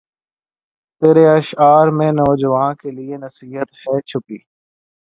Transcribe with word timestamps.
تیرے 1.01 1.25
اشعار 1.29 1.87
میں 1.97 2.11
نوجواں 2.13 2.71
کے 2.81 2.89
لیے 2.91 3.15
نصیحت 3.17 3.69
ھے 3.81 3.95
چھپی 4.09 4.37